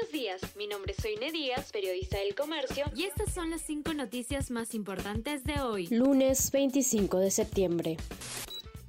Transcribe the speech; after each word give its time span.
Buenos 0.00 0.12
días, 0.12 0.56
mi 0.56 0.66
nombre 0.66 0.94
es 0.96 1.02
Soine 1.02 1.30
Díaz, 1.30 1.72
periodista 1.72 2.18
del 2.18 2.34
comercio, 2.34 2.86
y 2.96 3.04
estas 3.04 3.34
son 3.34 3.50
las 3.50 3.60
cinco 3.60 3.92
noticias 3.92 4.50
más 4.50 4.74
importantes 4.74 5.44
de 5.44 5.60
hoy. 5.60 5.88
Lunes 5.88 6.50
25 6.52 7.18
de 7.18 7.30
septiembre. 7.30 7.96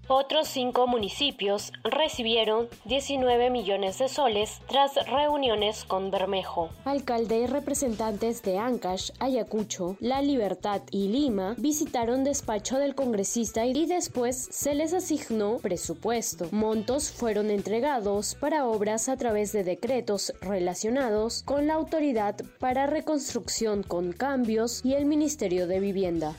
Otros 0.08 0.48
cinco 0.48 0.88
municipios 0.88 1.72
recibieron 1.84 2.68
19 2.86 3.50
millones 3.50 4.00
de 4.00 4.10
soles 4.10 4.60
tras 4.68 4.94
reuniones 5.08 5.86
con 5.86 6.12
Bermejo. 6.12 6.70
Alcalde 6.86 7.40
y 7.40 7.48
representantes 7.48 8.42
de 8.44 8.58
Ancash, 8.58 9.12
Ayacucho, 9.20 9.96
La 10.00 10.22
Libertad 10.22 10.82
y 10.92 11.08
Lima 11.08 11.56
visitaron 11.58 12.24
despacho 12.24 12.78
del 12.78 12.96
congresista 12.96 13.66
y 13.66 13.86
después 13.86 14.50
se 14.52 14.76
les 14.76 14.94
asignó 14.94 15.58
presupuesto. 15.58 16.48
Montos 16.52 17.12
fueron 17.12 17.50
entregados 17.50 18.36
para 18.36 18.66
obras 18.66 19.08
a 19.08 19.18
través 19.18 19.52
de 19.54 19.64
decretos 19.64 20.34
relacionados 20.42 21.44
con 21.44 21.68
la 21.68 21.76
Autoridad 21.76 22.36
para 22.60 22.88
Reconstrucción 22.88 23.84
con 23.84 24.12
Cambios 24.12 24.84
y 24.84 24.94
el 24.96 25.06
Ministerio 25.06 25.68
de 25.68 25.80
Vivienda 25.80 26.36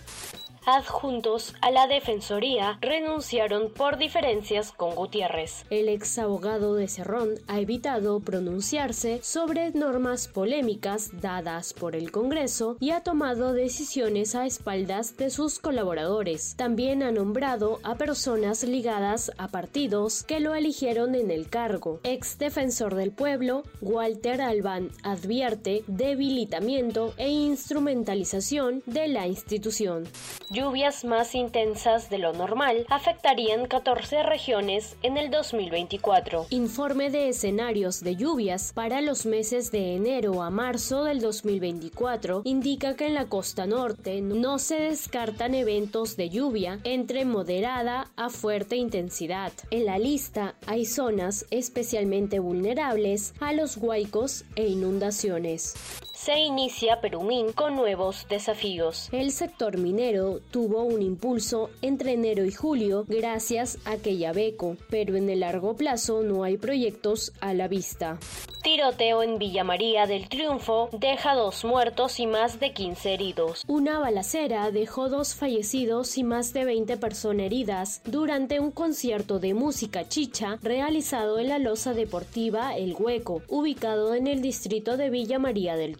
adjuntos 0.65 1.55
a 1.61 1.71
la 1.71 1.87
Defensoría 1.87 2.79
renunciaron 2.81 3.71
por 3.71 3.99
diferencias 3.99 4.73
con 4.73 4.95
Gutiérrez. 4.95 5.65
El 5.71 5.89
ex 5.89 6.19
abogado 6.19 6.75
de 6.75 6.89
Cerrón 6.89 7.31
ha 7.49 7.61
evitado 7.61 8.21
pronunciarse 8.21 9.21
sobre 9.23 9.73
normas 9.73 10.29
polémicas 10.29 11.21
dadas 11.21 11.73
por 11.73 11.97
el 11.97 12.13
Congreso 12.13 12.77
y 12.81 12.91
ha 12.91 13.01
tomado 13.01 13.53
decisiones 13.53 14.35
a 14.35 14.47
espaldas 14.47 15.17
de 15.17 15.31
sus 15.31 15.59
colaboradores. 15.59 16.55
También 16.57 17.03
ha 17.03 17.11
nombrado 17.11 17.81
a 17.83 17.97
personas 17.97 18.63
ligadas 18.63 19.33
a 19.39 19.49
partidos 19.49 20.23
que 20.23 20.41
lo 20.41 20.55
eligieron 20.55 21.15
en 21.15 21.31
el 21.31 21.49
cargo. 21.49 22.01
Ex 22.05 22.39
defensor 22.39 22.95
del 22.95 23.11
pueblo, 23.11 23.65
Walter 23.81 24.41
Albán 24.41 24.91
advierte 25.03 25.83
debilitamiento 25.87 27.15
e 27.17 27.31
instrumentalización 27.31 28.83
de 28.87 29.09
la 29.09 29.27
institución 29.27 30.05
lluvias 30.53 31.05
más 31.05 31.35
intensas 31.35 32.11
de 32.11 32.19
lo 32.19 32.35
normal 32.35 32.85
afectarían 32.91 33.67
14 33.67 34.23
regiones 34.23 34.97
en 35.03 35.17
el 35.17 35.31
2024. 35.31 36.47
Informe 36.51 37.11
de 37.11 37.31
escenarios 37.31 38.01
de 38.01 38.17
lluvias 38.17 38.73
para 38.75 39.01
los 39.01 39.25
meses 39.25 39.73
de 39.73 39.97
enero 39.97 40.43
a 40.43 40.51
marzo 40.51 41.05
del 41.05 41.21
2024 41.21 42.43
indica 42.45 42.95
que 42.97 43.07
en 43.07 43.15
la 43.15 43.27
costa 43.27 43.67
norte 43.67 44.21
no 44.21 44.59
se 44.59 44.79
descartan 44.79 45.55
eventos 45.55 46.17
de 46.17 46.29
lluvia 46.29 46.81
entre 46.85 47.25
moderada 47.25 48.11
a 48.17 48.29
fuerte 48.29 48.77
intensidad. 48.77 49.53
En 49.71 49.87
la 49.87 49.99
lista 49.99 50.55
hay 50.67 50.85
zonas 50.85 51.47
especialmente 51.51 52.41
vulnerables 52.41 53.33
a 53.41 53.55
los 53.55 53.79
huaicos 53.79 54.45
e 54.55 54.67
inundaciones 54.69 55.75
se 56.23 56.39
inicia 56.39 57.01
Perumín 57.01 57.53
con 57.53 57.75
nuevos 57.75 58.27
desafíos. 58.29 59.09
El 59.11 59.33
sector 59.33 59.77
minero 59.77 60.39
tuvo 60.53 60.85
un 60.85 61.03
impulso 61.03 61.71
entre 61.83 62.13
enero 62.13 62.45
y 62.45 62.53
julio 62.53 63.05
gracias 63.09 63.79
a 63.85 63.97
que 63.97 64.17
Yabeco, 64.17 64.77
pero 64.89 65.17
en 65.17 65.29
el 65.29 65.41
largo 65.41 65.75
plazo 65.75 66.23
no 66.23 66.45
hay 66.45 66.59
proyectos 66.59 67.33
a 67.41 67.55
la 67.55 67.67
vista. 67.67 68.21
Tiroteo 68.63 69.25
en 69.25 69.39
Villa 69.39 69.65
María 69.65 70.07
del 70.07 70.29
Triunfo 70.29 70.89
deja 70.93 71.35
dos 71.35 71.65
muertos 71.65 72.21
y 72.21 72.29
más 72.29 72.61
de 72.61 72.73
15 72.73 73.15
heridos. 73.15 73.65
Una 73.67 73.99
balacera 73.99 74.71
dejó 74.71 75.09
dos 75.09 75.35
fallecidos 75.35 76.17
y 76.17 76.23
más 76.23 76.53
de 76.53 76.65
20 76.65 76.97
personas 76.99 77.47
heridas 77.47 78.03
durante 78.05 78.61
un 78.61 78.71
concierto 78.71 79.41
de 79.41 79.55
música 79.55 80.09
chicha 80.09 80.61
realizado 80.63 81.41
en 81.41 81.49
la 81.49 81.59
losa 81.59 81.93
deportiva 81.93 82.77
El 82.77 82.95
Hueco, 82.97 83.43
ubicado 83.49 84.15
en 84.15 84.29
el 84.29 84.41
distrito 84.41 84.97
de 84.97 85.11
Villa 85.11 85.41
María 85.41 85.75
del 85.75 85.97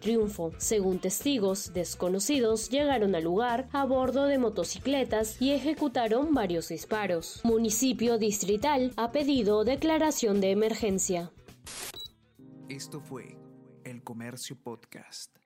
Según 0.57 0.99
testigos 0.99 1.73
desconocidos, 1.73 2.69
llegaron 2.69 3.15
al 3.15 3.23
lugar 3.23 3.67
a 3.71 3.85
bordo 3.85 4.25
de 4.25 4.37
motocicletas 4.37 5.41
y 5.41 5.51
ejecutaron 5.51 6.33
varios 6.33 6.69
disparos. 6.69 7.41
Municipio 7.43 8.17
distrital 8.17 8.93
ha 8.95 9.11
pedido 9.11 9.63
declaración 9.63 10.39
de 10.41 10.51
emergencia. 10.51 11.31
Esto 12.69 12.99
fue 13.01 13.37
El 13.83 14.03
Comercio 14.03 14.55
Podcast. 14.55 15.42